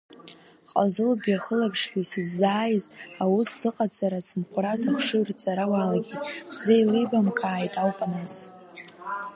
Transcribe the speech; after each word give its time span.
Ҟазылбеи 0.69 1.35
ахылаԥшҩы, 1.37 2.01
сыззааиз 2.11 2.85
аус 3.23 3.47
сзыҟаҵара 3.53 4.19
ацымхәрас, 4.21 4.81
ахшыҩ 4.91 5.23
рҵара 5.29 5.65
уалагеит, 5.71 6.21
хзеилибамкааит 6.51 7.73
ауп 7.81 7.99
нас. 8.11 8.35